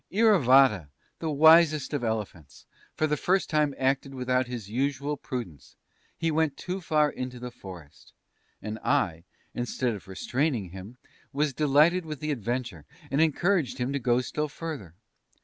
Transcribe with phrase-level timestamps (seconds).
[0.11, 0.87] Iravata,
[1.19, 2.65] the wisest of elephants,
[2.95, 5.75] for the first time acted without his usual prudence;
[6.17, 8.11] he went too far into the forest,
[8.63, 10.97] and I, instead of restraining him,
[11.31, 14.95] was delighted with the adventure, and encouraged Him to go still further.